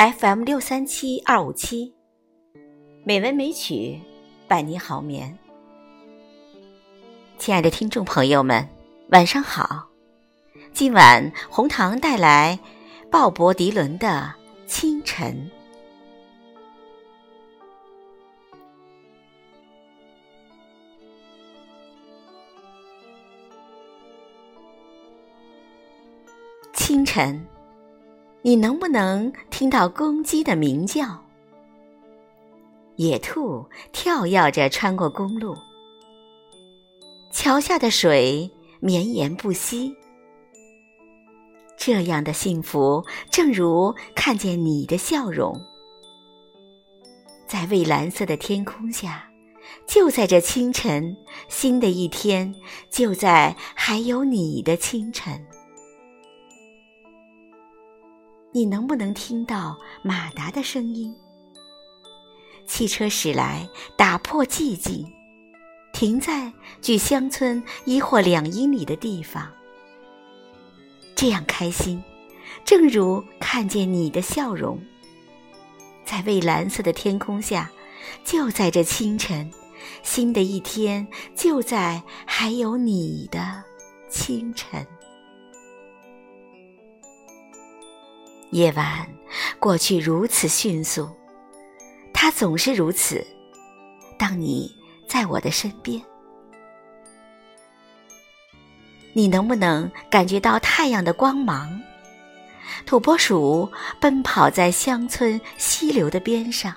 [0.00, 1.92] FM 六三七二五七，
[3.04, 4.00] 美文美曲
[4.48, 5.38] 伴你好眠。
[7.36, 8.66] 亲爱的听众朋友们，
[9.10, 9.90] 晚上好！
[10.72, 12.58] 今晚红糖带来
[13.10, 14.34] 鲍勃迪伦的
[14.66, 15.50] 《清晨》。
[26.72, 27.46] 清晨，
[28.42, 31.22] 你能不能听到公鸡的鸣叫？
[32.96, 35.54] 野兔跳跃着穿过公路，
[37.30, 39.94] 桥下的水绵延不息。
[41.76, 45.60] 这样的幸福，正如看见你的笑容，
[47.46, 49.30] 在蔚蓝色的天空下，
[49.86, 51.14] 就在这清晨，
[51.48, 52.54] 新的一天
[52.90, 55.46] 就在还有你的清晨。
[58.52, 61.14] 你能不能听到马达的声音？
[62.66, 65.06] 汽车驶来，打破寂静，
[65.92, 69.48] 停在距乡村一或两英里的地方。
[71.14, 72.02] 这样开心，
[72.64, 74.80] 正如看见你的笑容，
[76.04, 77.70] 在蔚蓝色的天空下，
[78.24, 79.50] 就在这清晨，
[80.02, 81.06] 新的一天
[81.36, 83.62] 就在还有你的
[84.08, 84.84] 清晨。
[88.50, 89.06] 夜晚
[89.58, 91.08] 过去如此迅速，
[92.12, 93.24] 它总是如此。
[94.18, 94.70] 当你
[95.06, 96.02] 在我的身边，
[99.12, 101.80] 你能不能感觉到太阳的光芒？
[102.86, 106.74] 土拨鼠奔跑在乡村溪流的边上。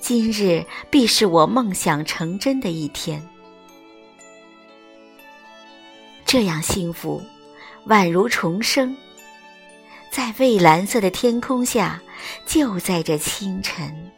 [0.00, 3.20] 今日必是我梦想成真的一天，
[6.24, 7.22] 这样幸福，
[7.86, 8.96] 宛如重生。
[10.10, 12.00] 在蔚蓝色的天空下，
[12.46, 14.10] 就在这清晨，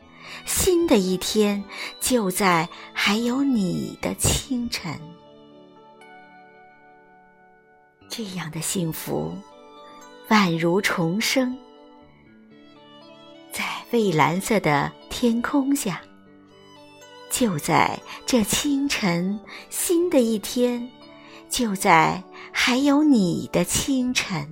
[0.47, 1.63] 新的一天
[2.01, 4.99] 就在还有你的清晨。
[8.09, 9.37] 这样的幸福，
[10.29, 11.57] 宛如重生。
[13.53, 16.01] 在蔚蓝色的天空下，
[17.29, 19.39] 就在这清晨，
[19.69, 20.89] 新的一天
[21.51, 22.23] 就在
[22.53, 24.49] 还有你的清晨。